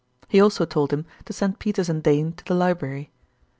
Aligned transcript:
He 0.29 0.41
also 0.41 0.65
told 0.65 0.91
him 0.91 1.05
to 1.25 1.31
send 1.31 1.59
Peters 1.59 1.87
and 1.87 2.01
Dane 2.01 2.31
to 2.33 2.43
the 2.45 2.55
library. 2.55 3.11